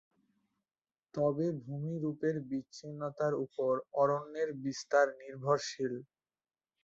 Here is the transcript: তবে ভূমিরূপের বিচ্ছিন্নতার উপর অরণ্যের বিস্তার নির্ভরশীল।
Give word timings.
তবে 1.13 1.45
ভূমিরূপের 1.61 2.35
বিচ্ছিন্নতার 2.49 3.33
উপর 3.45 3.71
অরণ্যের 4.01 4.49
বিস্তার 4.63 5.07
নির্ভরশীল। 5.21 5.93